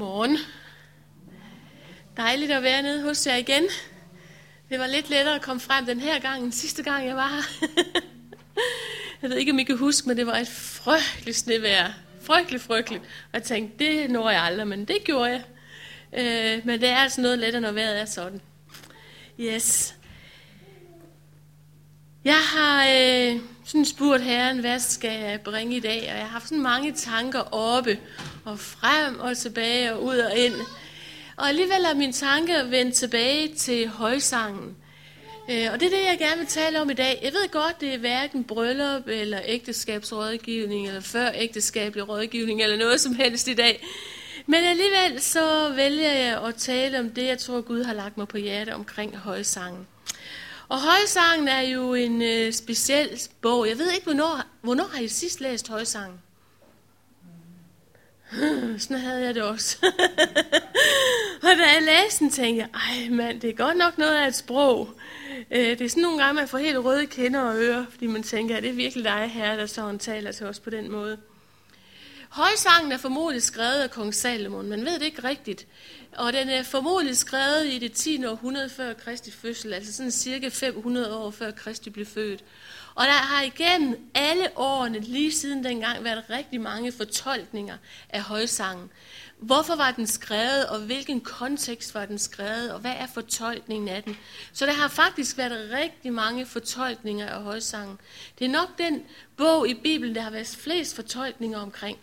[0.00, 0.38] Godmorgen.
[2.16, 3.62] Dejligt at være nede hos jer igen.
[4.70, 7.28] Det var lidt lettere at komme frem den her gang, end sidste gang jeg var
[7.28, 7.68] her.
[9.22, 11.92] jeg ved ikke, om I kan huske, men det var et frygteligt snevejr.
[12.22, 13.02] Frygteligt, frygteligt.
[13.04, 15.42] Og jeg tænkte, det når jeg aldrig, men det gjorde jeg.
[16.12, 18.40] Øh, men det er altså noget lettere, når vejret er sådan.
[19.40, 19.94] Yes.
[22.24, 25.98] Jeg har øh, sådan spurgt herren, hvad skal jeg bringe i dag?
[25.98, 27.98] Og jeg har haft sådan mange tanker oppe
[28.44, 30.54] og frem og tilbage og ud og ind.
[31.36, 34.76] Og alligevel er mine tanker vendt tilbage til højsangen.
[35.50, 37.20] Øh, og det er det, jeg gerne vil tale om i dag.
[37.22, 43.00] Jeg ved godt, det er hverken bryllup eller ægteskabsrådgivning eller før ægteskabelig rådgivning eller noget
[43.00, 43.86] som helst i dag.
[44.46, 48.28] Men alligevel så vælger jeg at tale om det, jeg tror Gud har lagt mig
[48.28, 49.86] på hjerte omkring højsangen.
[50.70, 53.68] Og højsangen er jo en øh, speciel bog.
[53.68, 56.20] Jeg ved ikke, hvornår, hvornår har I sidst læst højsangen?
[58.78, 59.76] Sådan havde jeg det også.
[61.42, 64.28] og da jeg læste den, tænkte jeg, ej mand, det er godt nok noget af
[64.28, 64.88] et sprog.
[65.50, 68.22] Øh, det er sådan nogle gange, man får helt røde kinder og ører, fordi man
[68.22, 71.18] tænker, er det virkelig dig her, der sådan taler til os på den måde?
[72.30, 75.66] Højsangen er formodentlig skrevet af kong Salomon, man ved det ikke rigtigt.
[76.16, 78.26] Og den er formodentlig skrevet i det 10.
[78.26, 82.44] århundrede før Kristi fødsel, altså sådan cirka 500 år før Kristi blev født.
[82.94, 87.76] Og der har igennem alle årene, lige siden dengang, været rigtig mange fortolkninger
[88.08, 88.90] af højsangen.
[89.38, 94.02] Hvorfor var den skrevet, og hvilken kontekst var den skrevet, og hvad er fortolkningen af
[94.02, 94.16] den?
[94.52, 97.98] Så der har faktisk været rigtig mange fortolkninger af højsangen.
[98.38, 99.02] Det er nok den
[99.36, 101.98] bog i Bibelen, der har været flest fortolkninger omkring.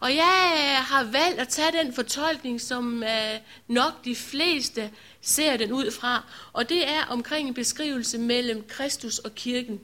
[0.00, 5.56] Og jeg øh, har valgt at tage den fortolkning, som øh, nok de fleste ser
[5.56, 9.80] den ud fra, og det er omkring en beskrivelse mellem Kristus og kirken,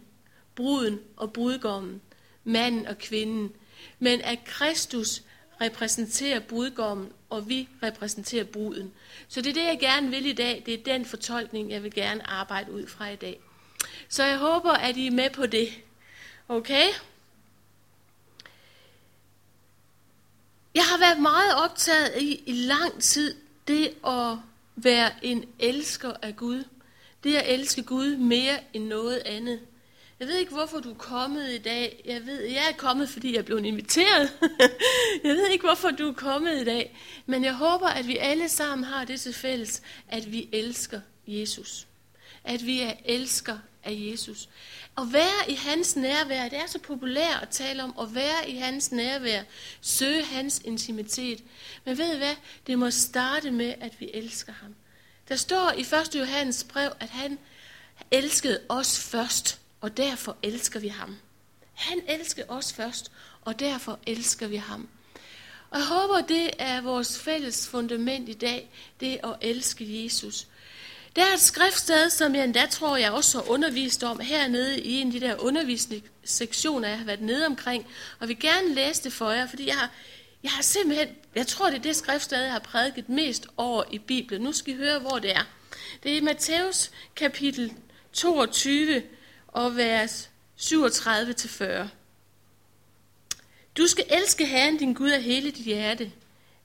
[0.55, 2.01] bruden og brudgommen,
[2.45, 3.53] manden og kvinden,
[3.99, 5.23] men at Kristus
[5.61, 8.93] repræsenterer brudgommen, og vi repræsenterer bruden.
[9.29, 10.63] Så det er det, jeg gerne vil i dag.
[10.67, 13.41] Det er den fortolkning, jeg vil gerne arbejde ud fra i dag.
[14.09, 15.69] Så jeg håber, at I er med på det.
[16.49, 16.87] Okay?
[20.75, 23.35] Jeg har været meget optaget i, i lang tid
[23.69, 24.37] det at
[24.77, 26.65] være en elsker af Gud.
[27.25, 29.61] Det at elske Gud mere end noget andet.
[30.21, 32.03] Jeg ved ikke, hvorfor du er kommet i dag.
[32.05, 34.31] Jeg ved, jeg er kommet, fordi jeg blev inviteret.
[35.25, 36.97] jeg ved ikke, hvorfor du er kommet i dag.
[37.27, 41.87] Men jeg håber, at vi alle sammen har det til fælles, at vi elsker Jesus.
[42.45, 44.49] At vi er elsker af Jesus.
[44.99, 48.57] At være i hans nærvær, det er så populært at tale om at være i
[48.57, 49.43] hans nærvær,
[49.81, 51.45] søge hans intimitet.
[51.85, 52.35] Men ved I hvad?
[52.67, 54.75] Det må starte med, at vi elsker ham.
[55.29, 56.15] Der står i 1.
[56.15, 57.39] Johannes brev, at han
[58.11, 61.17] elskede os først, og derfor elsker vi ham.
[61.75, 64.89] Han elskede os først, og derfor elsker vi ham.
[65.71, 68.71] Og jeg håber, det er vores fælles fundament i dag,
[69.01, 70.47] det at elske Jesus.
[71.17, 74.93] Der er et skriftsted, som jeg endda tror, jeg også har undervist om hernede i
[74.93, 77.87] en af de der undervisningssektioner, jeg har været nede omkring,
[78.19, 79.91] og vil gerne læse det for jer, fordi jeg har,
[80.43, 83.99] jeg har simpelthen, jeg tror, det er det skriftsted, jeg har prædiket mest over i
[83.99, 84.43] Bibelen.
[84.43, 85.43] Nu skal I høre, hvor det er.
[86.03, 87.73] Det er i Matthæus kapitel
[88.13, 89.03] 22
[89.49, 91.65] og vers 37-40.
[93.77, 96.13] Du skal elske Herren din Gud af hele dit hjerte,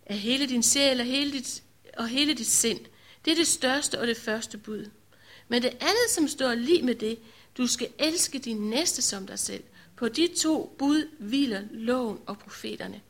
[0.06, 1.64] af hele din sjæl og hele dit,
[1.98, 2.80] og hele dit sind–
[3.26, 4.90] det er det største og det første bud.
[5.48, 7.20] Men det andet, som står lige med det,
[7.58, 9.64] du skal elske din næste som dig selv.
[9.98, 13.02] På de to bud hviler loven og profeterne.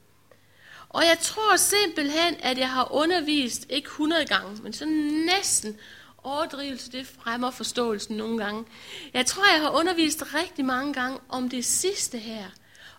[0.90, 4.94] Og jeg tror simpelthen, at jeg har undervist, ikke 100 gange, men sådan
[5.38, 5.78] næsten
[6.18, 8.66] overdrivelse, det fremmer forståelsen nogle gange.
[9.14, 12.46] Jeg tror, jeg har undervist rigtig mange gange om det sidste her.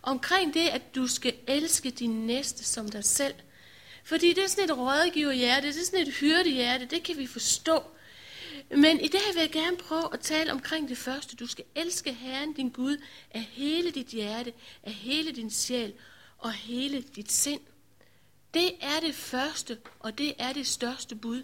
[0.02, 3.34] Omkring det, at du skal elske din næste som dig selv.
[4.06, 7.82] Fordi det er sådan et rådgiverhjerte, det er sådan et hyrdehjerte, det kan vi forstå.
[8.70, 11.36] Men i dag vil jeg gerne prøve at tale omkring det første.
[11.36, 12.96] Du skal elske Herren din Gud
[13.30, 14.52] af hele dit hjerte,
[14.82, 15.92] af hele din sjæl
[16.38, 17.60] og hele dit sind.
[18.54, 21.42] Det er det første, og det er det største bud.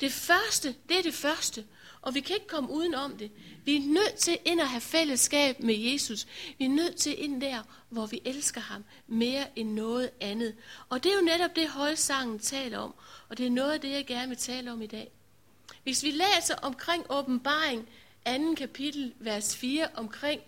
[0.00, 1.64] Det første, det er det første,
[2.02, 3.30] og vi kan ikke komme uden om det.
[3.64, 6.26] Vi er nødt til ind at have fællesskab med Jesus.
[6.58, 10.56] Vi er nødt til ind der, hvor vi elsker ham mere end noget andet.
[10.88, 12.94] Og det er jo netop det, højsangen taler om.
[13.28, 15.10] Og det er noget af det, jeg gerne vil tale om i dag.
[15.82, 17.88] Hvis vi læser omkring åbenbaring,
[18.26, 18.54] 2.
[18.54, 20.40] kapitel, vers 4, omkring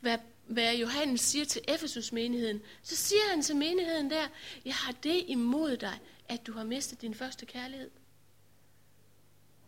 [0.00, 4.26] hvad, hvad Johannes siger til Efesus-menigheden, så siger han til menigheden der,
[4.64, 5.98] jeg har det imod dig,
[6.28, 7.90] at du har mistet din første kærlighed.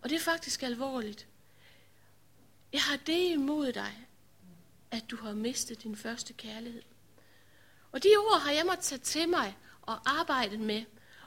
[0.03, 1.27] Og det er faktisk alvorligt.
[2.73, 4.07] Jeg har det imod dig,
[4.91, 6.83] at du har mistet din første kærlighed.
[7.93, 10.85] Og de ord har jeg måttet tage til mig og arbejdet med.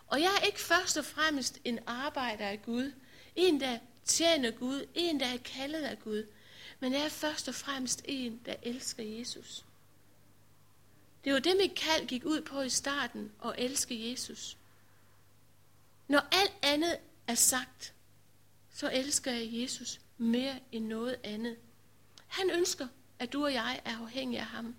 [0.07, 2.91] Og jeg er ikke først og fremmest en arbejder af Gud.
[3.35, 4.85] En, der tjener Gud.
[4.93, 6.27] En, der er kaldet af Gud.
[6.79, 9.65] Men jeg er først og fremmest en, der elsker Jesus.
[11.23, 14.57] Det var det, mit kald gik ud på i starten, at elske Jesus.
[16.07, 16.97] Når alt andet
[17.27, 17.93] er sagt,
[18.73, 21.57] så elsker jeg Jesus mere end noget andet.
[22.27, 22.87] Han ønsker,
[23.19, 24.75] at du og jeg er afhængige af ham.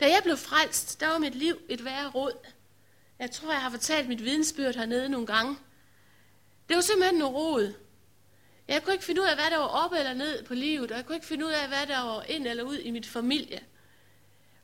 [0.00, 2.32] Da jeg blev frelst, der var mit liv et værre råd.
[3.18, 5.56] Jeg tror, jeg har fortalt mit vidensbyrd hernede nogle gange.
[6.68, 7.74] Det var simpelthen noget råd.
[8.68, 10.96] Jeg kunne ikke finde ud af, hvad der var op eller ned på livet, og
[10.96, 13.66] jeg kunne ikke finde ud af, hvad der var ind eller ud i mit familie.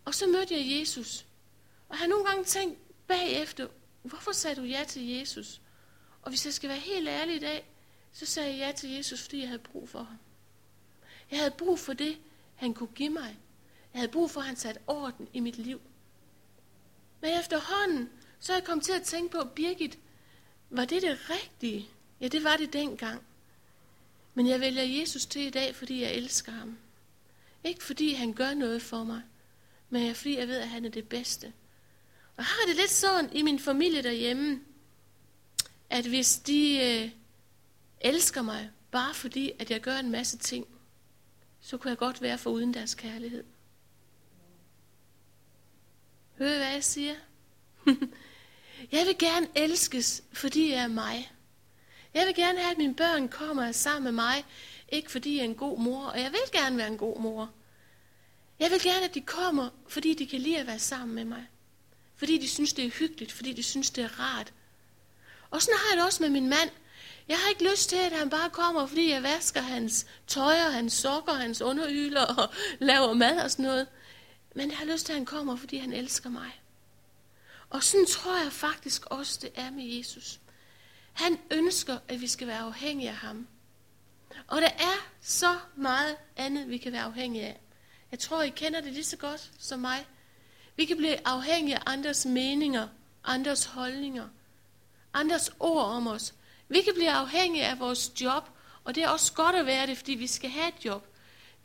[0.04, 1.26] Og så mødte jeg Jesus.
[1.88, 3.68] Og jeg har nogle gange tænkt bagefter,
[4.02, 5.60] hvorfor sagde du ja til Jesus?
[6.22, 7.75] Og hvis jeg skal være helt ærlig i dag,
[8.16, 10.16] så sagde jeg ja til Jesus, fordi jeg havde brug for ham.
[11.30, 12.18] Jeg havde brug for det,
[12.54, 13.38] han kunne give mig.
[13.92, 15.80] Jeg havde brug for, at han satte orden i mit liv.
[17.20, 18.10] Men efterhånden,
[18.40, 19.98] så er jeg kommet til at tænke på, Birgit,
[20.70, 21.88] var det det rigtige?
[22.20, 23.22] Ja, det var det dengang.
[24.34, 26.78] Men jeg vælger Jesus til i dag, fordi jeg elsker ham.
[27.64, 29.22] Ikke fordi han gør noget for mig,
[29.90, 31.52] men fordi jeg ved, at han er det bedste.
[32.36, 34.60] Og har det lidt sådan i min familie derhjemme,
[35.90, 37.10] at hvis de øh,
[38.06, 40.66] elsker mig, bare fordi, at jeg gør en masse ting,
[41.60, 43.44] så kunne jeg godt være for uden deres kærlighed.
[46.38, 47.14] Hør hvad jeg siger?
[48.92, 51.32] jeg vil gerne elskes, fordi jeg er mig.
[52.14, 54.44] Jeg vil gerne have, at mine børn kommer sammen med mig,
[54.88, 57.50] ikke fordi jeg er en god mor, og jeg vil gerne være en god mor.
[58.58, 61.46] Jeg vil gerne, at de kommer, fordi de kan lide at være sammen med mig.
[62.16, 64.52] Fordi de synes, det er hyggeligt, fordi de synes, det er rart.
[65.50, 66.70] Og sådan har jeg det også med min mand.
[67.28, 70.72] Jeg har ikke lyst til, at han bare kommer, fordi jeg vasker hans tøj og
[70.72, 73.86] hans sokker og hans underyler og laver mad og sådan noget.
[74.54, 76.60] Men jeg har lyst til, at han kommer, fordi han elsker mig.
[77.70, 80.40] Og sådan tror jeg faktisk også, det er med Jesus.
[81.12, 83.46] Han ønsker, at vi skal være afhængige af ham.
[84.46, 87.60] Og der er så meget andet, vi kan være afhængige af.
[88.10, 90.06] Jeg tror, I kender det lige så godt som mig.
[90.76, 92.88] Vi kan blive afhængige af andres meninger,
[93.24, 94.28] andres holdninger,
[95.14, 96.34] andres ord om os.
[96.68, 98.48] Vi kan blive afhængige af vores job,
[98.84, 101.06] og det er også godt at være det, fordi vi skal have et job.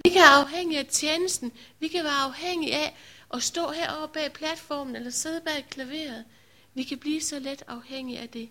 [0.04, 1.52] Vi kan være afhængige af tjenesten.
[1.80, 2.98] Vi kan være afhængige af
[3.34, 6.26] at stå heroppe bag platformen eller sidde bag klaveret.
[6.74, 8.50] Vi kan blive så let afhængige af det.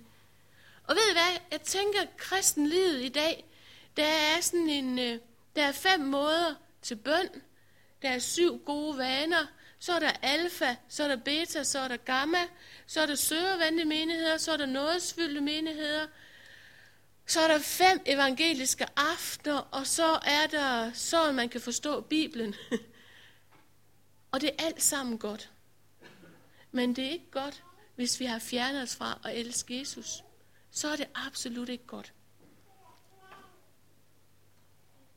[0.84, 1.40] Og ved I hvad?
[1.50, 3.44] Jeg tænker, at kristenlivet i dag,
[3.96, 5.18] der er sådan en, øh,
[5.56, 7.42] der er fem måder til bøn.
[8.02, 9.46] Der er syv gode vaner.
[9.78, 12.38] Så er der alfa, så er der beta, så er der gamma,
[12.86, 16.06] så er der søgervandte menigheder, så er der nådesfyldte menigheder,
[17.30, 22.54] så er der fem evangeliske aftener, og så er der så, man kan forstå Bibelen.
[24.32, 25.50] og det er alt sammen godt.
[26.72, 27.62] Men det er ikke godt,
[27.96, 30.22] hvis vi har fjernet os fra at elske Jesus.
[30.70, 32.12] Så er det absolut ikke godt.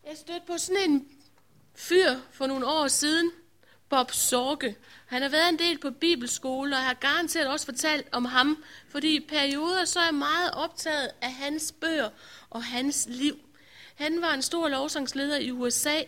[0.03, 1.07] Jeg stødte på sådan en
[1.75, 3.31] fyr for nogle år siden,
[3.93, 4.75] Bob Sorge.
[5.05, 8.63] Han har været en del på bibelskole, og jeg har garanteret også fortalt om ham,
[8.89, 12.09] fordi i perioder så er jeg meget optaget af hans bøger
[12.49, 13.39] og hans liv.
[13.95, 15.99] Han var en stor lovsangsleder i USA,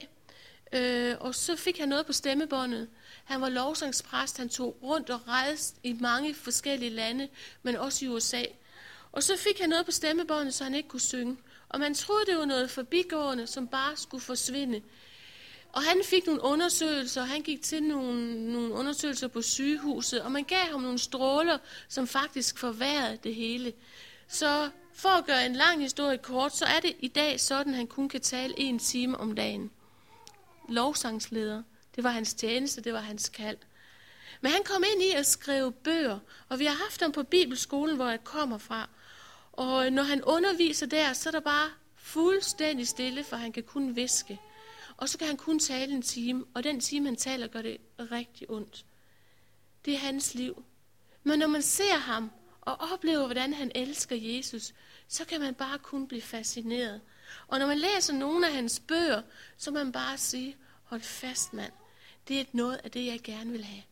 [0.73, 2.89] øh, og så fik han noget på stemmebåndet.
[3.25, 7.27] Han var lovsangspræst, han tog rundt og rejste i mange forskellige lande,
[7.63, 8.43] men også i USA.
[9.11, 11.37] Og så fik han noget på stemmebåndet, så han ikke kunne synge.
[11.69, 14.81] Og man troede, det var noget forbigående, som bare skulle forsvinde.
[15.75, 20.31] Og han fik nogle undersøgelser, og han gik til nogle, nogle undersøgelser på sygehuset, og
[20.31, 23.73] man gav ham nogle stråler, som faktisk forværrede det hele.
[24.27, 27.77] Så for at gøre en lang historie kort, så er det i dag sådan, at
[27.77, 29.71] han kun kan tale en time om dagen.
[30.69, 31.63] Lovsangsleder.
[31.95, 33.57] Det var hans tjeneste, det var hans kald.
[34.41, 37.95] Men han kom ind i at skrive bøger, og vi har haft ham på Bibelskolen,
[37.95, 38.89] hvor jeg kommer fra.
[39.51, 43.95] Og når han underviser der, så er der bare fuldstændig stille, for han kan kun
[43.95, 44.39] viske.
[44.97, 47.77] Og så kan han kun tale en time, og den time, han taler, gør det
[47.99, 48.85] rigtig ondt.
[49.85, 50.63] Det er hans liv.
[51.23, 54.73] Men når man ser ham og oplever, hvordan han elsker Jesus,
[55.07, 57.01] så kan man bare kun blive fascineret.
[57.47, 59.21] Og når man læser nogle af hans bøger,
[59.57, 61.71] så man bare sige, hold fast mand,
[62.27, 63.83] det er noget af det, jeg gerne vil have.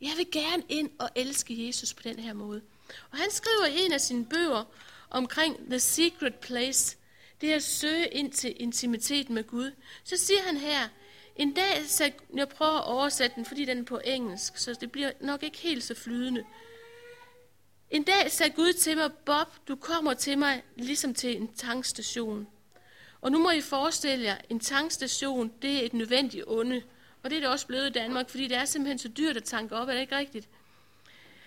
[0.00, 2.62] Jeg vil gerne ind og elske Jesus på den her måde.
[3.10, 4.64] Og han skriver i en af sine bøger
[5.10, 6.96] omkring The Secret Place,
[7.40, 9.70] det er at søge ind til intimiteten med Gud.
[10.04, 10.88] Så siger han her,
[11.36, 14.92] en dag, så jeg prøver at oversætte den, fordi den er på engelsk, så det
[14.92, 16.44] bliver nok ikke helt så flydende.
[17.90, 22.46] En dag sagde Gud til mig, Bob, du kommer til mig ligesom til en tankstation.
[23.20, 26.82] Og nu må I forestille jer, en tankstation, det er et nødvendigt onde.
[27.22, 29.44] Og det er det også blevet i Danmark, fordi det er simpelthen så dyrt at
[29.44, 30.48] tanke op, er det ikke rigtigt?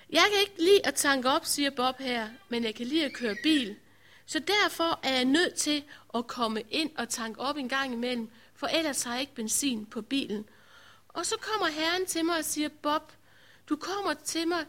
[0.10, 3.14] Jeg kan ikke lide at tanke op, siger Bob her, men jeg kan lide at
[3.14, 3.76] køre bil.
[4.26, 5.84] Så derfor er jeg nødt til
[6.16, 9.86] at komme ind og tanke op en gang imellem, for ellers har jeg ikke benzin
[9.86, 10.50] på bilen.
[11.08, 13.14] Og så kommer Herren til mig og siger, Bob,
[13.70, 14.66] du kommer til mig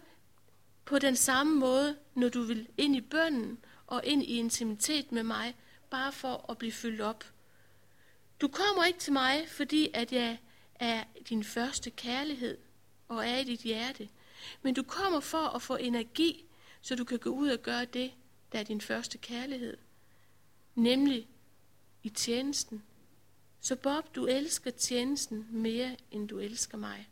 [0.84, 5.22] på den samme måde, når du vil ind i bønden og ind i intimitet med
[5.22, 5.56] mig,
[5.90, 7.24] bare for at blive fyldt op.
[8.40, 10.38] Du kommer ikke til mig, fordi at jeg
[10.74, 12.58] er din første kærlighed
[13.08, 14.08] og er i dit hjerte.
[14.62, 16.44] Men du kommer for at få energi,
[16.80, 18.12] så du kan gå ud og gøre det,
[18.52, 19.76] der er din første kærlighed.
[20.74, 21.28] Nemlig
[22.02, 22.82] i tjenesten.
[23.60, 27.08] Så Bob, du elsker tjenesten mere, end du elsker mig.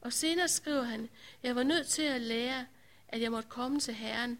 [0.00, 1.08] Og senere skriver han,
[1.42, 2.66] jeg var nødt til at lære,
[3.08, 4.38] at jeg måtte komme til Herren,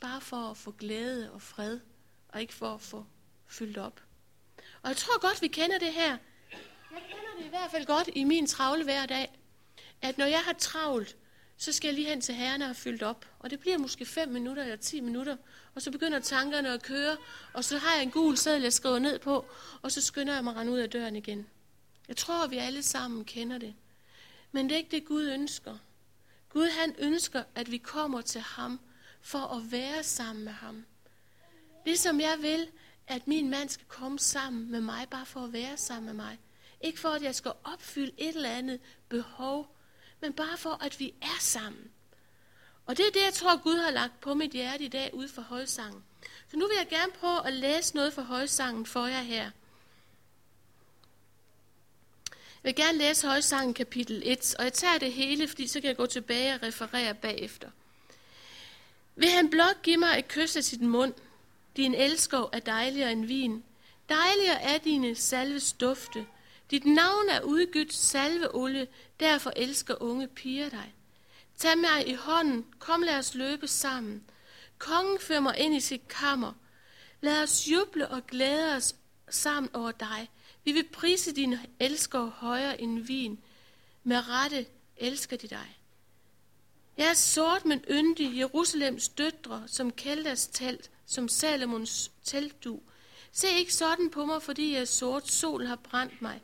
[0.00, 1.80] bare for at få glæde og fred,
[2.28, 3.04] og ikke for at få
[3.46, 4.02] fyldt op.
[4.82, 6.10] Og jeg tror godt, vi kender det her.
[6.10, 6.18] Jeg
[6.90, 9.38] kender det i hvert fald godt i min travle hverdag,
[10.02, 11.16] at når jeg har travlt,
[11.58, 13.26] så skal jeg lige hen til herren og have fyldt op.
[13.38, 15.36] Og det bliver måske 5 minutter eller 10 minutter,
[15.74, 17.16] og så begynder tankerne at køre,
[17.52, 19.46] og så har jeg en gul seddel, jeg skriver ned på,
[19.82, 21.46] og så skynder jeg mig at rende ud af døren igen.
[22.08, 23.74] Jeg tror, at vi alle sammen kender det.
[24.52, 25.78] Men det er ikke det, Gud ønsker.
[26.48, 28.80] Gud han ønsker, at vi kommer til ham
[29.20, 30.84] for at være sammen med ham.
[31.84, 32.68] Ligesom jeg vil,
[33.06, 36.38] at min mand skal komme sammen med mig, bare for at være sammen med mig.
[36.80, 39.77] Ikke for, at jeg skal opfylde et eller andet behov,
[40.20, 41.90] men bare for, at vi er sammen.
[42.86, 45.28] Og det er det, jeg tror, Gud har lagt på mit hjerte i dag ud
[45.28, 46.04] for højsangen.
[46.50, 49.50] Så nu vil jeg gerne prøve at læse noget fra højsangen for jer her.
[52.64, 55.88] Jeg vil gerne læse højsangen kapitel 1, og jeg tager det hele, fordi så kan
[55.88, 57.70] jeg gå tilbage og referere bagefter.
[59.16, 61.14] Vil han blot give mig et kys af sit mund?
[61.76, 63.64] Din elskov er dejligere end vin.
[64.08, 66.26] Dejligere er dine salves dufte.
[66.70, 68.88] Dit navn er udgydt salveolie,
[69.20, 70.94] derfor elsker unge piger dig.
[71.56, 74.24] Tag mig i hånden, kom lad os løbe sammen.
[74.78, 76.52] Kongen fører mig ind i sit kammer.
[77.20, 78.94] Lad os juble og glæde os
[79.28, 80.30] sammen over dig.
[80.64, 83.38] Vi vil prise din elsker højere end vin.
[84.04, 85.78] Med rette elsker de dig.
[86.96, 92.80] Jeg er sort, men yndig, Jerusalems døtre, som Keldas telt, som Salomons teltdu.
[93.32, 96.40] Se ikke sådan på mig, fordi jeg er sort, sol har brændt mig.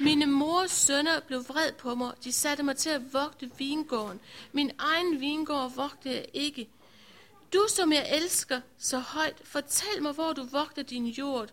[0.00, 2.12] Mine mors sønner blev vred på mig.
[2.24, 4.20] De satte mig til at vogte vingården.
[4.52, 6.68] Min egen vingård vogte jeg ikke.
[7.52, 11.48] Du, som jeg elsker så højt, fortæl mig, hvor du vogter din jord.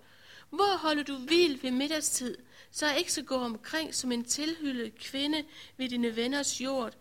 [0.50, 2.38] Hvor holder du hvil ved middagstid,
[2.71, 5.43] så jeg ikke skal gå omkring som en tilhyllet kvinde
[5.77, 6.93] ved dine venners jord.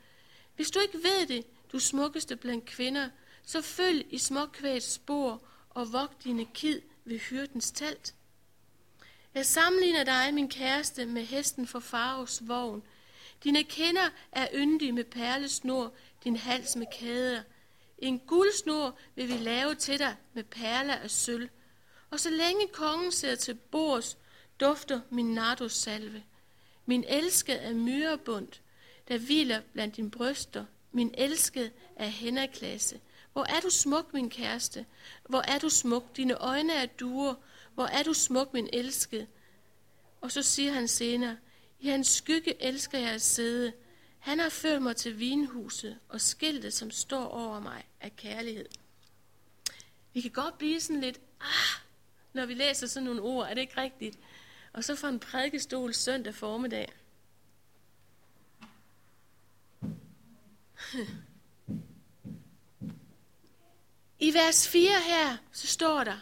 [0.56, 3.08] Hvis du ikke ved det, du smukkeste blandt kvinder,
[3.44, 8.14] så følg i småkvægets spor og vogt dine kid ved hyrdens telt.
[9.34, 12.82] Jeg sammenligner dig, min kæreste, med hesten for Faros vogn.
[13.44, 15.92] Dine kinder er yndige med perlesnor,
[16.25, 17.42] din hals med kæder.
[17.99, 21.49] En guldsnor vil vi lave til dig med perler af sølv.
[22.10, 24.18] Og så længe kongen sidder til bords,
[24.60, 26.22] dufter min salve.
[26.87, 28.49] Min elskede er myrebund,
[29.08, 30.64] der hviler blandt dine bryster.
[30.92, 33.00] Min elskede er hænderklasse.
[33.32, 34.87] Hvor er du smuk, min kæreste?
[35.28, 36.16] Hvor er du smuk?
[36.16, 37.34] Dine øjne er duer.
[37.80, 39.26] Hvor er du smuk, min elskede?
[40.20, 41.37] Og så siger han senere,
[41.78, 43.72] i hans skygge elsker jeg at sidde.
[44.18, 48.66] Han har ført mig til vinhuset, og skiltet, som står over mig, er kærlighed.
[50.12, 51.80] Vi kan godt blive sådan lidt, ah,
[52.32, 54.18] når vi læser sådan nogle ord, er det ikke rigtigt?
[54.72, 56.92] Og så får en prædikestol søndag formiddag.
[64.26, 66.18] I vers 4 her, så står der,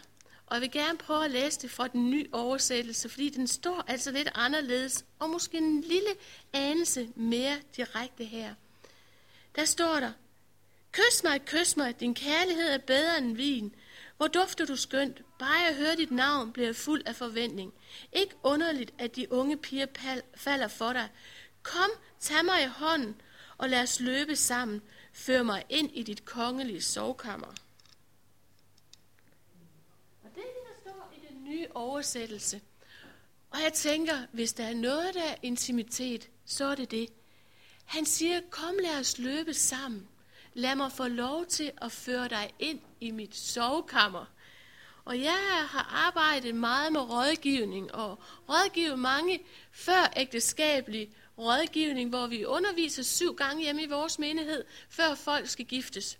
[0.49, 3.83] og jeg vil gerne prøve at læse det fra den nye oversættelse, fordi den står
[3.87, 6.09] altså lidt anderledes, og måske en lille
[6.53, 8.53] anelse mere direkte her.
[9.55, 10.11] Der står der,
[10.91, 13.75] Kys mig, kys mig, din kærlighed er bedre end vin.
[14.17, 15.21] Hvor dufter du skønt.
[15.39, 17.73] Bare jeg hører dit navn, bliver jeg fuld af forventning.
[18.13, 19.85] Ikke underligt, at de unge piger
[20.35, 21.09] falder for dig.
[21.63, 21.89] Kom,
[22.19, 23.21] tag mig i hånden,
[23.57, 24.81] og lad os løbe sammen.
[25.13, 27.47] Før mig ind i dit kongelige sovkammer.
[30.23, 32.61] Og det er det, der står i den nye oversættelse.
[33.51, 37.09] Og jeg tænker, hvis der er noget, der er intimitet, så er det det.
[37.85, 40.07] Han siger, kom lad os løbe sammen.
[40.53, 44.25] Lad mig få lov til at føre dig ind i mit sovekammer.
[45.05, 49.39] Og jeg har arbejdet meget med rådgivning og rådgivet mange
[49.71, 55.65] før ægteskabelige rådgivning, hvor vi underviser syv gange hjemme i vores menighed, før folk skal
[55.65, 56.17] giftes.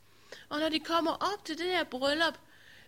[0.50, 2.39] Og når de kommer op til det der bryllup,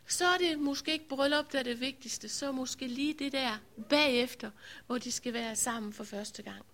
[0.07, 3.57] så er det måske ikke bryllup, der er det vigtigste, så måske lige det der
[3.89, 4.51] bagefter,
[4.87, 6.65] hvor de skal være sammen for første gang.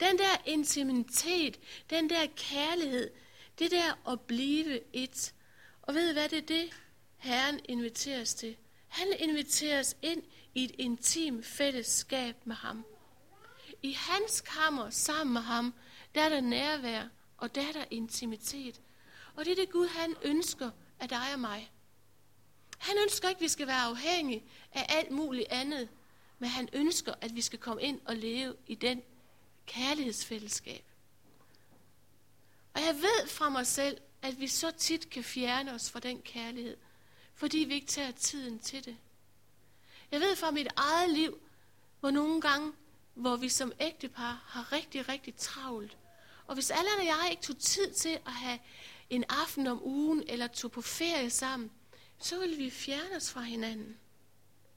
[0.00, 1.60] Den der intimitet,
[1.90, 3.10] den der kærlighed,
[3.58, 5.34] Det der at blive et.
[5.82, 6.70] Og ved I hvad det er det,
[7.16, 8.56] Herren inviterer os til?
[8.88, 10.22] Han inviterer os ind
[10.54, 12.84] i et intimt fællesskab med ham.
[13.82, 15.74] I hans kammer sammen med ham,
[16.14, 17.04] der er der nærvær,
[17.36, 18.80] og der er der intimitet.
[19.34, 20.70] Og det er det Gud, han ønsker
[21.00, 21.71] af dig og mig.
[22.82, 25.88] Han ønsker ikke, at vi skal være afhængige af alt muligt andet,
[26.38, 29.02] men han ønsker, at vi skal komme ind og leve i den
[29.66, 30.84] kærlighedsfællesskab.
[32.74, 36.22] Og jeg ved fra mig selv, at vi så tit kan fjerne os fra den
[36.22, 36.76] kærlighed,
[37.34, 38.96] fordi vi ikke tager tiden til det.
[40.10, 41.40] Jeg ved fra mit eget liv,
[42.00, 42.72] hvor nogle gange,
[43.14, 45.96] hvor vi som ægtepar har rigtig, rigtig travlt.
[46.46, 48.58] Og hvis alle og jeg ikke tog tid til at have
[49.10, 51.70] en aften om ugen, eller tog på ferie sammen,
[52.22, 53.96] så vil vi fjerne os fra hinanden.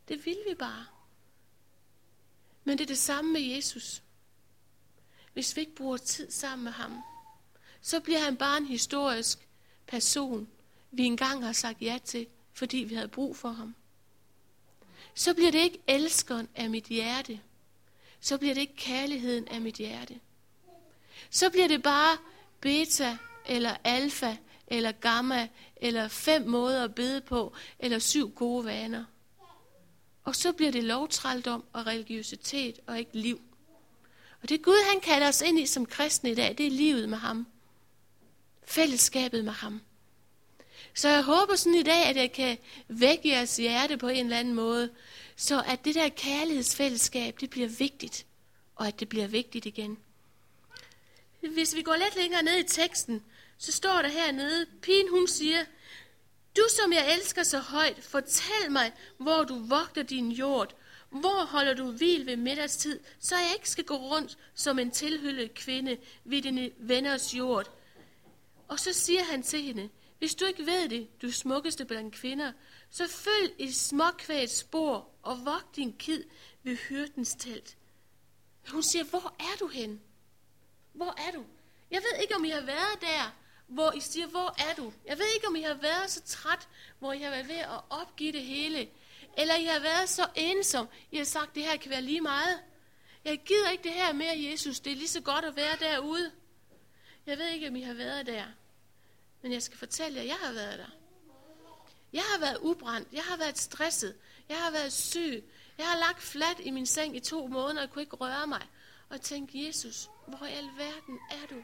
[0.07, 0.85] Det vil vi bare.
[2.63, 4.03] Men det er det samme med Jesus.
[5.33, 7.01] Hvis vi ikke bruger tid sammen med ham,
[7.81, 9.47] så bliver han bare en historisk
[9.87, 10.47] person,
[10.91, 13.75] vi engang har sagt ja til, fordi vi havde brug for ham.
[15.13, 17.41] Så bliver det ikke elskeren af mit hjerte.
[18.19, 20.19] Så bliver det ikke kærligheden af mit hjerte.
[21.29, 22.17] Så bliver det bare
[22.61, 24.37] beta eller alfa
[24.67, 29.05] eller gamma eller fem måder at bede på eller syv gode vaner.
[30.24, 33.41] Og så bliver det lovtrældom og religiøsitet og ikke liv.
[34.41, 37.10] Og det Gud, han kalder os ind i som kristne i dag, det er livet
[37.10, 37.48] med ham.
[38.65, 39.81] Fællesskabet med ham.
[40.93, 42.57] Så jeg håber sådan i dag, at jeg kan
[42.88, 44.89] vække jeres hjerte på en eller anden måde,
[45.36, 48.25] så at det der kærlighedsfællesskab, det bliver vigtigt,
[48.75, 49.98] og at det bliver vigtigt igen.
[51.53, 53.24] Hvis vi går lidt længere ned i teksten,
[53.57, 55.65] så står der hernede, pigen hun siger,
[56.57, 60.75] du som jeg elsker så højt, fortæl mig, hvor du vogter din jord,
[61.09, 65.53] hvor holder du hvil ved middagstid, så jeg ikke skal gå rundt som en tilhyllet
[65.53, 67.71] kvinde ved dine venners jord.
[68.67, 72.51] Og så siger han til hende, hvis du ikke ved det, du smukkeste blandt kvinder,
[72.89, 76.24] så følg i småkvægt spor og vogt din kid
[76.63, 77.77] ved hyrdens telt.
[78.72, 80.01] Hun siger, hvor er du hen?
[80.94, 81.46] Hvor er du?
[81.91, 83.35] Jeg ved ikke, om I har været der,
[83.67, 84.93] hvor I siger, hvor er du?
[85.05, 86.67] Jeg ved ikke, om I har været så træt,
[86.99, 88.89] hvor I har været ved at opgive det hele.
[89.37, 92.59] Eller I har været så ensom, I har sagt, det her kan være lige meget.
[93.25, 94.79] Jeg gider ikke det her mere, Jesus.
[94.79, 96.31] Det er lige så godt at være derude.
[97.25, 98.45] Jeg ved ikke, om I har været der.
[99.41, 100.89] Men jeg skal fortælle jer, at jeg har været der.
[102.13, 103.07] Jeg har været ubrændt.
[103.11, 104.15] Jeg har været stresset.
[104.49, 105.43] Jeg har været syg.
[105.77, 108.61] Jeg har lagt fladt i min seng i to måneder og kunne ikke røre mig.
[109.09, 111.63] Og tænkte, Jesus, hvor i alverden er du?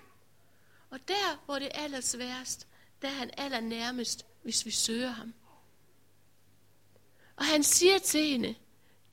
[0.92, 2.68] Og der, hvor det er allersværest,
[3.02, 5.34] der er han allernærmest, hvis vi søger ham.
[7.36, 8.56] Og han siger til hende,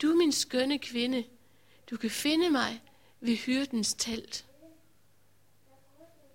[0.01, 1.23] du min skønne kvinde,
[1.89, 2.81] du kan finde mig
[3.19, 4.45] ved hyrdens telt.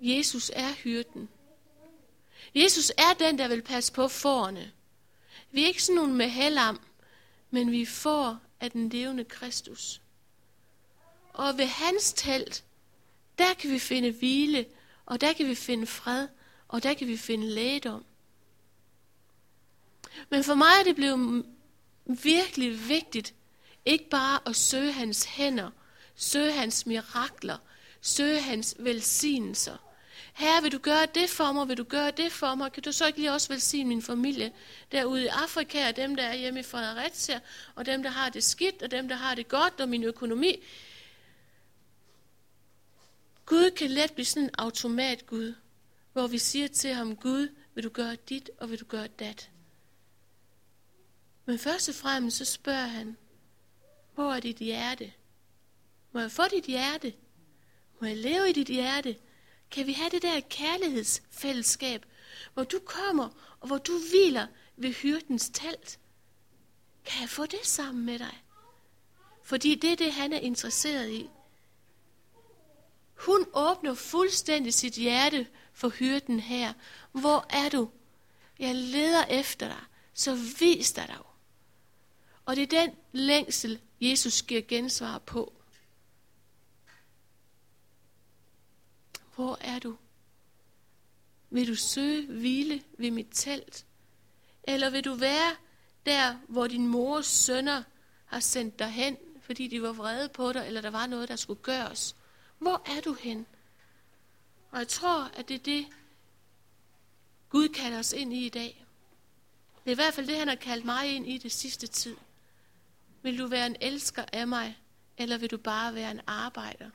[0.01, 1.29] Jesus er hyrden.
[2.55, 4.73] Jesus er den, der vil passe på forerne.
[5.51, 6.81] Vi er ikke sådan nogle med helam,
[7.51, 10.01] men vi får af den levende Kristus.
[11.33, 12.65] Og ved hans telt,
[13.39, 14.67] der kan vi finde hvile,
[15.07, 16.29] og der kan vi finde fred,
[16.69, 18.05] og der kan vi finde lægedom.
[20.31, 21.45] Men for mig er det blevet
[22.07, 23.35] virkelig vigtigt,
[23.85, 25.71] ikke bare at søge hans hænder,
[26.15, 27.57] søge hans mirakler,
[28.01, 29.77] søge hans velsignelser.
[30.35, 31.69] Herre, vil du gøre det for mig?
[31.69, 32.73] Vil du gøre det for mig?
[32.73, 34.53] Kan du så ikke lige også velsigne min familie
[34.93, 37.41] derude i Afrika, og dem, der er hjemme i Fredericia,
[37.75, 40.63] og dem, der har det skidt, og dem, der har det godt, og min økonomi?
[43.47, 45.55] Gud kan let blive sådan en automat Gud,
[46.13, 49.51] hvor vi siger til ham, Gud, vil du gøre dit, og vil du gøre dat?
[51.47, 53.17] Men først og fremmest så spørger han,
[54.15, 55.13] hvor er dit hjerte?
[56.13, 57.15] Må jeg få dit hjerte?
[58.01, 59.17] Må jeg leve i dit hjerte?
[59.71, 62.07] Kan vi have det der kærlighedsfællesskab,
[62.55, 65.99] hvor du kommer, og hvor du hviler ved hyrdens telt?
[67.05, 68.45] Kan jeg få det sammen med dig?
[69.43, 71.31] Fordi det er det, han er interesseret i.
[73.27, 76.73] Hun åbner fuldstændig sit hjerte for hyrden her.
[77.13, 77.91] Hvor er du?
[78.59, 79.85] Jeg leder efter dig,
[80.15, 81.27] så vis dig dog.
[82.45, 85.53] Og det er den længsel, Jesus giver gensvar på.
[89.35, 89.97] Hvor er du?
[91.51, 93.87] Vil du søge hvile ved mit telt?
[94.63, 95.57] Eller vil du være
[96.07, 97.83] der, hvor din mors sønner
[98.25, 101.37] har sendt dig hen, fordi de var vrede på dig, eller der var noget, der
[101.37, 102.17] skulle gøres?
[102.65, 103.47] Hvor er du hen?
[104.71, 105.87] Og jeg tror, at det er det,
[107.51, 108.85] Gud kalder os ind i i dag.
[109.85, 112.17] Det er i hvert fald det, han har kaldt mig ind i det sidste tid.
[113.23, 114.79] Vil du være en elsker af mig,
[115.19, 116.91] eller vil du bare være en arbejder?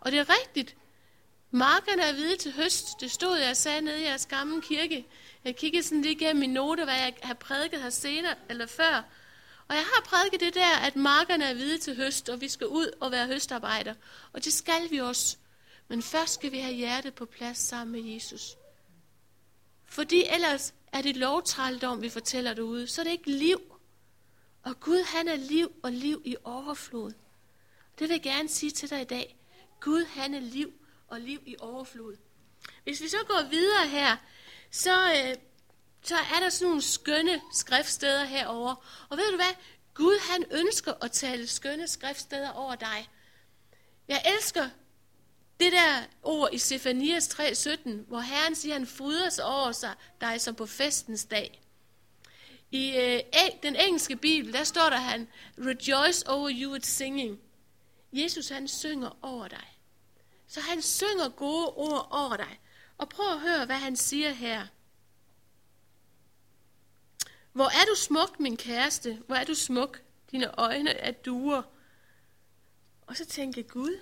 [0.00, 0.76] Og det er rigtigt.
[1.50, 3.00] Markerne er hvide til høst.
[3.00, 5.06] Det stod jeg og sagde nede i jeres gamle kirke.
[5.44, 9.02] Jeg kiggede sådan lige gennem mine noter, hvad jeg har prædiket her senere eller før.
[9.68, 12.66] Og jeg har prædiket det der, at markerne er hvide til høst, og vi skal
[12.66, 13.94] ud og være høstarbejder.
[14.32, 15.36] Og det skal vi også.
[15.88, 18.56] Men først skal vi have hjertet på plads sammen med Jesus.
[19.84, 22.86] Fordi ellers er det lovtrældom, vi fortæller derude.
[22.86, 23.60] Så er det ikke liv.
[24.62, 27.12] Og Gud, han er liv og liv i overflod.
[27.98, 29.36] Det vil jeg gerne sige til dig i dag.
[29.80, 30.72] Gud, han er liv
[31.08, 32.16] og liv i overflod.
[32.84, 34.16] Hvis vi så går videre her,
[34.70, 35.36] så, øh,
[36.06, 38.74] så er der sådan nogle skønne skriftsteder herover.
[39.08, 39.54] Og ved du hvad?
[39.94, 43.08] Gud han ønsker at tale skønne skriftsteder over dig.
[44.08, 44.68] Jeg elsker
[45.60, 50.40] det der ord i Sefanias 3:17, hvor Herren siger, han fryder sig over sig, dig
[50.40, 51.62] som på festens dag.
[52.70, 53.20] I øh,
[53.62, 57.40] den engelske bibel, der står der han, rejoice over you with singing.
[58.12, 59.78] Jesus han synger over dig.
[60.46, 62.60] Så han synger gode ord over dig.
[62.98, 64.66] Og prøv at høre, hvad han siger her.
[67.56, 69.18] Hvor er du smuk, min kæreste?
[69.26, 70.02] Hvor er du smuk?
[70.30, 71.62] Dine øjne er duer.
[73.06, 73.98] Og så tænker Gud,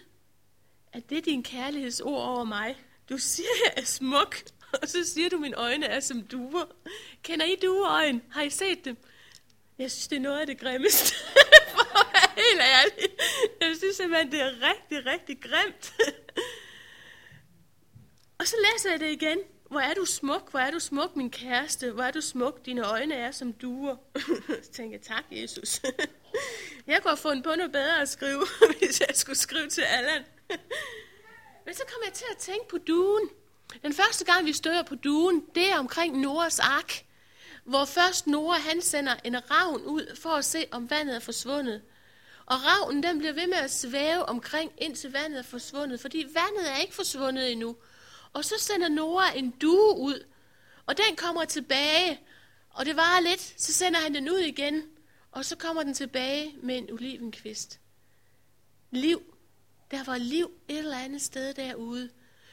[0.92, 2.76] at det er din kærlighedsord over mig.
[3.08, 4.36] Du siger, jeg er smuk,
[4.82, 6.64] og så siger du, at mine øjne er som duer.
[7.22, 8.20] Kender I dueøjne?
[8.30, 8.96] Har I set dem?
[9.78, 11.14] Jeg synes, det er noget af det grimmeste.
[11.72, 13.16] For at være helt ærlig.
[13.60, 15.94] Jeg synes simpelthen, det er rigtig, rigtig grimt.
[18.38, 19.38] og så læser jeg det igen.
[19.74, 21.90] Hvor er du smuk, hvor er du smuk, min kæreste.
[21.90, 23.96] Hvor er du smuk, dine øjne er som duer.
[24.64, 25.80] så tænkte jeg, tak, Jesus.
[26.86, 28.46] jeg kunne have fundet på noget bedre at skrive,
[28.78, 30.24] hvis jeg skulle skrive til Allan.
[31.64, 33.28] Men så kom jeg til at tænke på duen.
[33.82, 37.04] Den første gang, vi støder på duen, det er omkring Noras ark,
[37.64, 41.82] hvor først Nora han sender en ravn ud for at se, om vandet er forsvundet.
[42.46, 46.72] Og ravnen den bliver ved med at svæve omkring, indtil vandet er forsvundet, fordi vandet
[46.72, 47.76] er ikke forsvundet endnu.
[48.34, 50.26] Og så sender Nora en due ud,
[50.86, 52.20] og den kommer tilbage,
[52.70, 54.82] og det varer lidt, så sender han den ud igen,
[55.32, 57.80] og så kommer den tilbage med en olivenkvist.
[58.90, 59.34] Liv
[59.90, 62.10] der var liv et eller andet sted derude.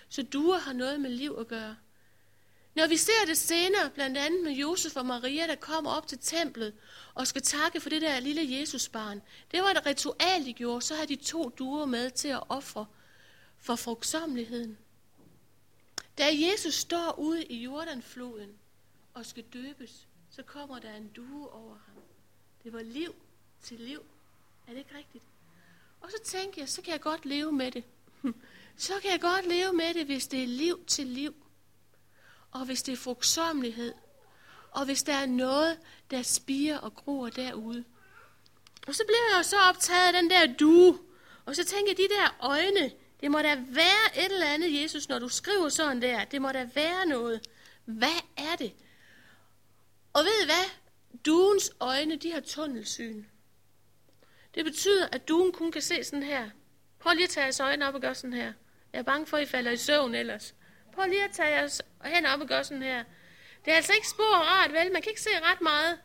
[0.09, 1.75] Så duer har noget med liv at gøre.
[2.75, 6.17] Når vi ser det senere, blandt andet med Josef og Maria, der kommer op til
[6.21, 6.73] templet
[7.13, 9.21] og skal takke for det der lille Jesusbarn.
[9.51, 10.81] Det var et ritual, de gjorde.
[10.81, 12.85] Så har de to duer med til at ofre
[13.59, 14.77] for frugtsomligheden.
[16.17, 18.59] Da Jesus står ude i Jordanfloden
[19.13, 22.03] og skal døbes, så kommer der en due over ham.
[22.63, 23.15] Det var liv
[23.63, 24.01] til liv.
[24.67, 25.23] Er det ikke rigtigt?
[26.01, 27.83] Og så tænker jeg, så kan jeg godt leve med det.
[28.77, 31.35] Så kan jeg godt leve med det, hvis det er liv til liv.
[32.51, 33.93] Og hvis det er frugtsomlighed.
[34.71, 35.79] Og hvis der er noget,
[36.11, 37.83] der spiger og gror derude.
[38.87, 40.99] Og så bliver jeg jo så optaget af den der due.
[41.45, 45.09] Og så tænker jeg, de der øjne, det må da være et eller andet, Jesus,
[45.09, 46.25] når du skriver sådan der.
[46.25, 47.47] Det må da være noget.
[47.85, 48.73] Hvad er det?
[50.13, 50.69] Og ved I hvad?
[51.25, 53.23] Duens øjne, de har tunnelsyn.
[54.55, 56.49] Det betyder, at duen kun kan se sådan her.
[56.99, 58.53] Prøv lige at tage jeres øjne op og gøre sådan her.
[58.93, 60.55] Jeg er bange for, at I falder i søvn ellers.
[60.93, 63.03] Prøv lige at tage jeres hænder op og gøre sådan her.
[63.65, 64.91] Det er altså ikke spor rart, vel?
[64.91, 65.99] Man kan ikke se ret meget.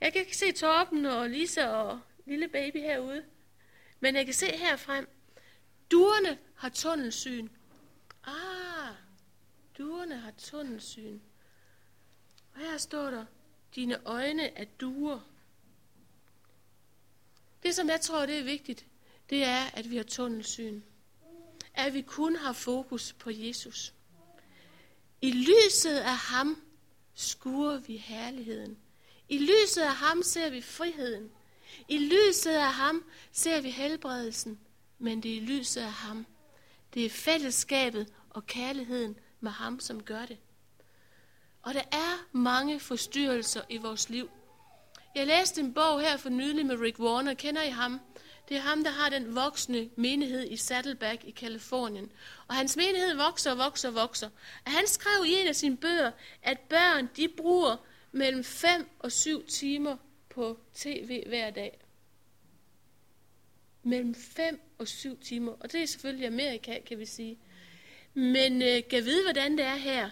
[0.00, 3.24] Jeg kan ikke se Torben og Lisa og lille baby herude.
[4.00, 5.08] Men jeg kan se herfrem.
[5.90, 7.48] Duerne har tunnelsyn.
[8.24, 8.94] Ah,
[9.78, 11.20] duerne har tunnelsyn.
[12.54, 13.24] Og her står der,
[13.74, 15.20] dine øjne er duer.
[17.62, 18.86] Det, som jeg tror, det er vigtigt,
[19.30, 20.80] det er, at vi har tunnelsyn.
[21.74, 23.94] At vi kun har fokus på Jesus.
[25.20, 26.62] I lyset af ham
[27.14, 28.78] skuer vi herligheden.
[29.28, 31.30] I lyset af ham ser vi friheden.
[31.88, 34.58] I lyset af ham ser vi helbredelsen.
[35.02, 36.26] Men det er lyset af ham.
[36.94, 40.38] Det er fællesskabet og kærligheden med ham, som gør det.
[41.62, 44.30] Og der er mange forstyrrelser i vores liv.
[45.14, 47.34] Jeg læste en bog her for nylig med Rick Warner.
[47.34, 48.00] Kender I ham?
[48.48, 52.12] Det er ham, der har den voksne menighed i Saddleback i Kalifornien.
[52.48, 54.28] Og hans menighed vokser og vokser og vokser.
[54.66, 56.10] Og han skrev i en af sine bøger,
[56.42, 57.76] at børn de bruger
[58.12, 59.96] mellem 5 og 7 timer
[60.30, 61.80] på tv hver dag.
[63.82, 65.52] Mellem 5 og 7 timer.
[65.60, 67.38] Og det er selvfølgelig Amerika, kan vi sige.
[68.14, 70.10] Men øh, kan vide, hvordan det er her.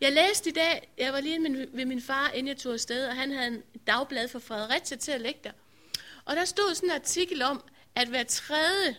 [0.00, 3.16] Jeg læste i dag, jeg var lige ved min far, inden jeg tog afsted, og
[3.16, 5.52] han havde en dagblad for Fredericia til at lægge der.
[6.24, 7.62] Og der stod sådan en artikel om,
[7.94, 8.96] at hver tredje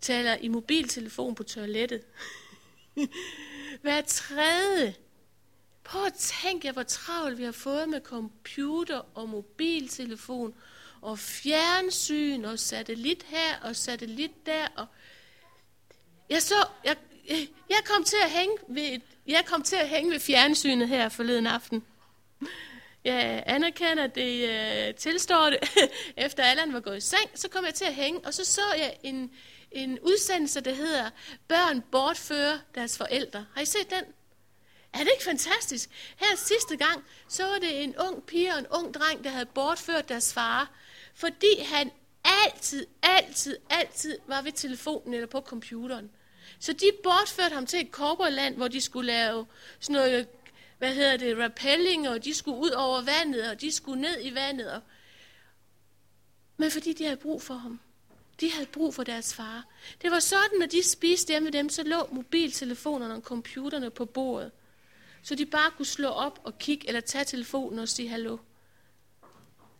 [0.00, 2.02] taler i mobiltelefon på toilettet.
[3.82, 4.94] hver tredje.
[5.84, 10.54] Prøv at tænke jer, hvor travlt vi har fået med computer og mobiltelefon
[11.02, 14.66] og fjernsyn og satellit her og satellit der.
[14.76, 14.86] Og
[16.30, 16.96] jeg så, jeg
[17.68, 21.46] jeg kom til at hænge ved, jeg kom til at hænge ved fjernsynet her forleden
[21.46, 21.84] aften.
[23.04, 25.58] Jeg anerkender det, øh, tilstår det.
[26.26, 28.62] Efter Allan var gået i seng, så kom jeg til at hænge, og så så
[28.76, 29.30] jeg en,
[29.70, 31.10] en udsendelse, der hedder
[31.48, 33.46] Børn bortfører deres forældre.
[33.54, 34.04] Har I set den?
[34.92, 35.90] Er det ikke fantastisk?
[36.16, 39.46] Her sidste gang, så var det en ung pige og en ung dreng, der havde
[39.46, 40.70] bortført deres far,
[41.18, 41.90] fordi han
[42.24, 46.10] altid, altid, altid var ved telefonen eller på computeren.
[46.58, 49.46] Så de bortførte ham til et korporland, hvor de skulle lave
[49.80, 50.28] sådan noget,
[50.78, 54.34] hvad hedder det, rappelling, og de skulle ud over vandet, og de skulle ned i
[54.34, 54.72] vandet.
[54.72, 54.80] Og...
[56.56, 57.80] Men fordi de havde brug for ham.
[58.40, 59.66] De havde brug for deres far.
[60.02, 64.04] Det var sådan, at de spiste hjemme med dem, så lå mobiltelefonerne og computerne på
[64.04, 64.50] bordet.
[65.22, 68.38] Så de bare kunne slå op og kigge, eller tage telefonen og sige hallo.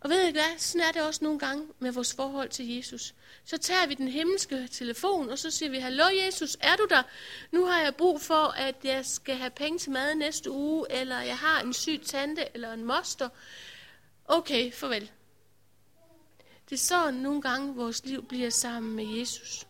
[0.00, 0.58] Og ved I hvad?
[0.58, 3.14] Sådan er det også nogle gange med vores forhold til Jesus.
[3.44, 7.02] Så tager vi den himmelske telefon, og så siger vi, Hallo Jesus, er du der?
[7.50, 11.20] Nu har jeg brug for, at jeg skal have penge til mad næste uge, eller
[11.20, 13.28] jeg har en syg tante, eller en moster.
[14.24, 15.10] Okay, farvel.
[16.70, 19.66] Det er sådan nogle gange, vores liv bliver sammen med Jesus.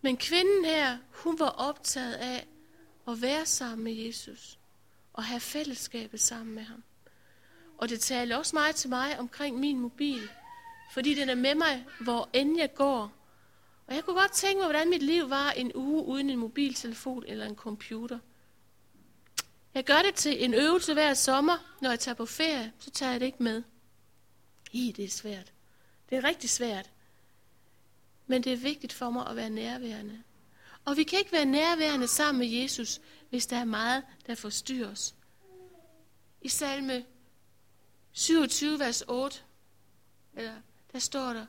[0.00, 2.46] Men kvinden her, hun var optaget af
[3.08, 4.58] at være sammen med Jesus,
[5.12, 6.82] og have fællesskabet sammen med ham.
[7.78, 10.28] Og det taler også meget til mig omkring min mobil,
[10.92, 13.12] fordi den er med mig, hvor end jeg går.
[13.86, 17.24] Og jeg kunne godt tænke mig, hvordan mit liv var en uge uden en mobiltelefon
[17.26, 18.18] eller en computer.
[19.74, 23.12] Jeg gør det til en øvelse hver sommer, når jeg tager på ferie, så tager
[23.12, 23.62] jeg det ikke med.
[24.72, 25.52] I, det er svært.
[26.10, 26.90] Det er rigtig svært.
[28.26, 30.22] Men det er vigtigt for mig at være nærværende.
[30.84, 34.90] Og vi kan ikke være nærværende sammen med Jesus, hvis der er meget, der forstyrrer
[34.90, 35.14] os.
[36.40, 37.04] I salme
[38.16, 39.44] 27, vers 8,
[40.34, 40.54] eller,
[40.92, 41.46] der står der,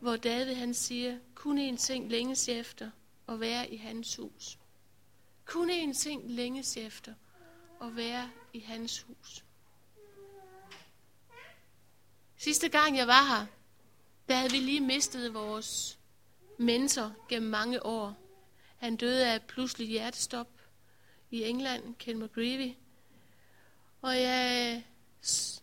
[0.00, 2.90] hvor David han siger, kun en ting længes efter,
[3.28, 4.58] at være i hans hus.
[5.44, 7.14] Kun en ting længes efter,
[7.82, 9.44] at være i hans hus.
[12.36, 13.46] Sidste gang jeg var her,
[14.28, 15.98] der havde vi lige mistet vores
[16.58, 18.16] mentor gennem mange år.
[18.76, 20.48] Han døde af pludselig hjertestop
[21.30, 22.74] i England, Ken McGreevy.
[24.02, 24.84] Og jeg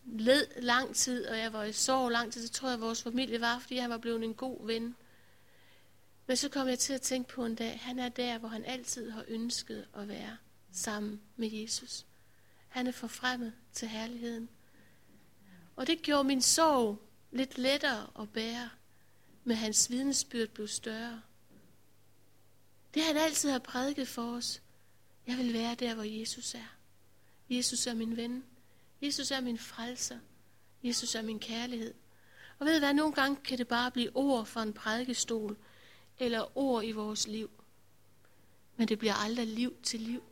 [0.04, 3.02] led lang tid, og jeg var i sorg lang tid, så tror jeg, at vores
[3.02, 4.96] familie var, fordi han var blevet en god ven.
[6.26, 8.64] Men så kom jeg til at tænke på en dag, han er der, hvor han
[8.64, 10.36] altid har ønsket at være
[10.72, 12.06] sammen med Jesus.
[12.68, 14.48] Han er forfremmet til herligheden.
[15.76, 18.70] Og det gjorde min sorg lidt lettere at bære,
[19.44, 21.22] men hans vidensbyrd blev større.
[22.94, 24.62] Det han altid har prædiket for os.
[25.26, 26.76] Jeg vil være der, hvor Jesus er.
[27.50, 28.44] Jesus er min ven.
[29.04, 30.18] Jesus er min frelser.
[30.82, 31.94] Jesus er min kærlighed.
[32.58, 35.56] Og ved hvad, nogle gange kan det bare blive ord fra en prædikestol,
[36.18, 37.50] eller ord i vores liv.
[38.76, 40.22] Men det bliver aldrig liv til liv.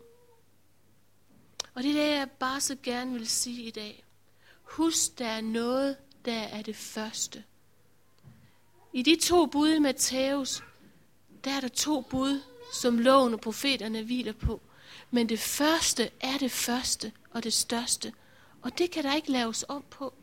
[1.74, 4.04] Og det er det, jeg bare så gerne vil sige i dag.
[4.62, 7.44] Husk, der er noget, der er det første.
[8.92, 10.62] I de to bud i Matthæus,
[11.44, 12.40] der er der to bud,
[12.74, 14.60] som loven og profeterne hviler på.
[15.10, 18.12] Men det første er det første og det største.
[18.62, 20.14] Og det kan der ikke laves om på.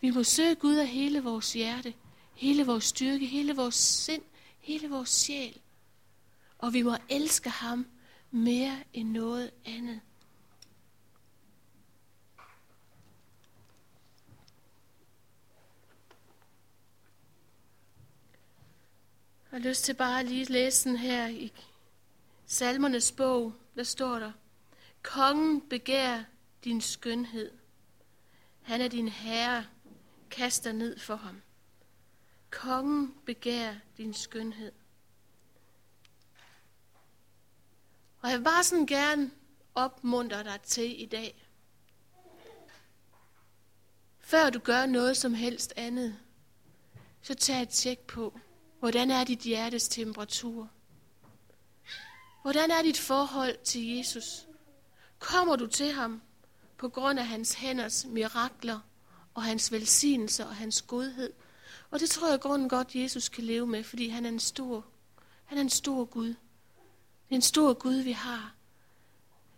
[0.00, 1.94] Vi må søge Gud af hele vores hjerte,
[2.34, 4.22] hele vores styrke, hele vores sind,
[4.60, 5.60] hele vores sjæl.
[6.58, 7.86] Og vi må elske ham
[8.30, 10.00] mere end noget andet.
[19.52, 21.52] Jeg har lyst til bare lige at læse den her i
[22.46, 23.52] Salmernes bog.
[23.76, 24.32] Der står der,
[25.02, 26.22] Kongen begær
[26.64, 27.50] din skønhed.
[28.62, 29.66] Han er din herre.
[30.30, 31.42] Kast dig ned for ham.
[32.50, 34.72] Kongen begær din skønhed.
[38.20, 39.30] Og jeg vil bare sådan gerne
[39.74, 41.48] opmuntre dig til i dag.
[44.18, 46.18] Før du gør noget som helst andet,
[47.22, 48.40] så tag et tjek på,
[48.78, 50.70] hvordan er dit hjertes temperatur?
[52.42, 54.46] Hvordan er dit forhold til Jesus?
[55.18, 56.22] Kommer du til ham
[56.82, 58.80] på grund af hans hænders mirakler
[59.34, 61.32] og hans velsignelse og hans godhed.
[61.90, 64.86] Og det tror jeg grunden godt, Jesus kan leve med, fordi han er en stor,
[65.44, 66.28] han er en stor Gud.
[66.28, 68.54] Det er en stor Gud, vi har.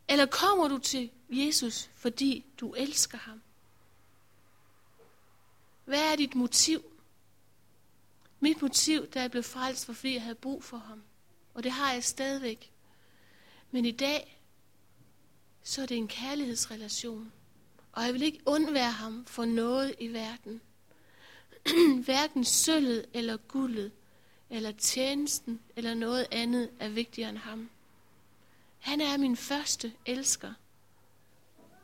[0.09, 3.43] Eller kommer du til Jesus, fordi du elsker ham?
[5.85, 6.85] Hvad er dit motiv?
[8.41, 11.03] Mit motiv, da jeg blev frelst, var fordi jeg havde brug for ham.
[11.55, 12.73] Og det har jeg stadigvæk.
[13.71, 14.34] Men i dag,
[15.65, 17.33] så er det en kærlighedsrelation.
[17.93, 20.61] Og jeg vil ikke undvære ham for noget i verden.
[22.05, 23.93] Hverken sølvet eller guldet
[24.51, 27.71] eller tjenesten, eller noget andet er vigtigere end ham.
[28.79, 30.53] Han er min første elsker,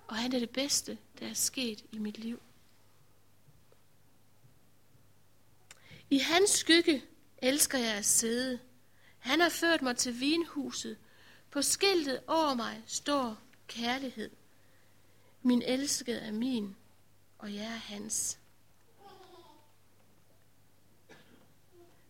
[0.07, 2.41] og han er det bedste, der er sket i mit liv.
[6.11, 7.05] I hans skygge
[7.39, 8.59] elsker jeg at sidde.
[9.19, 10.97] Han har ført mig til vinhuset.
[11.51, 13.39] På skiltet over mig står
[13.71, 14.31] kærlighed.
[15.43, 16.77] Min elskede er min,
[17.39, 18.39] og jeg er hans.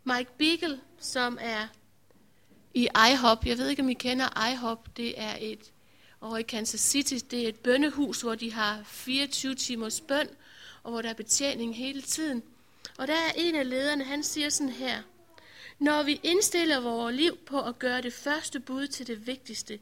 [0.05, 1.69] Mike Beagle, som er
[2.75, 3.47] i IHOP.
[3.47, 4.97] Jeg ved ikke, om I kender IHOP.
[4.97, 5.73] Det er et
[6.21, 7.19] over i Kansas City.
[7.31, 10.29] Det er et bønnehus, hvor de har 24 timers bøn,
[10.83, 12.43] og hvor der er betjening hele tiden.
[12.99, 15.03] Og der er en af lederne, han siger sådan her.
[15.79, 19.79] Når vi indstiller vores liv på at gøre det første bud til det vigtigste,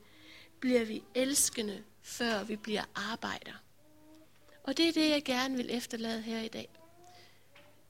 [0.60, 3.52] bliver vi elskende, før vi bliver arbejder.
[4.62, 6.68] Og det er det, jeg gerne vil efterlade her i dag.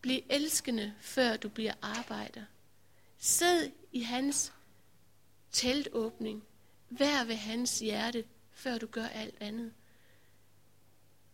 [0.01, 2.43] Bliv elskende, før du bliver arbejder.
[3.19, 4.53] Sid i hans
[5.53, 6.45] teltåbning.
[6.91, 9.73] Vær ved hans hjerte, før du gør alt andet.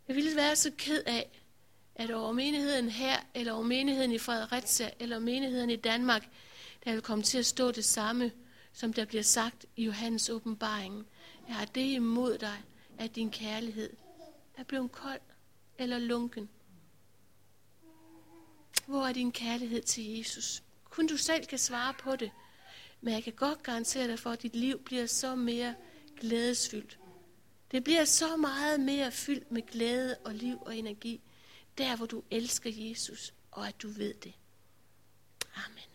[0.09, 1.43] Jeg ville være så ked af,
[1.95, 6.29] at over menigheden her, eller over menigheden i Fredericia, eller menigheden i Danmark,
[6.85, 8.33] der vil komme til at stå det samme,
[8.73, 11.07] som der bliver sagt i Johannes åbenbaring.
[11.49, 12.63] Jeg har det imod dig,
[12.99, 13.97] at din kærlighed
[14.57, 15.21] er blevet kold
[15.79, 16.49] eller lunken.
[18.87, 20.63] Hvor er din kærlighed til Jesus?
[20.85, 22.31] Kun du selv kan svare på det.
[23.01, 25.75] Men jeg kan godt garantere dig for, at dit liv bliver så mere
[26.21, 26.99] glædesfyldt.
[27.71, 31.21] Det bliver så meget mere fyldt med glæde og liv og energi,
[31.79, 34.35] der hvor du elsker Jesus, og at du ved det.
[35.55, 35.94] Amen.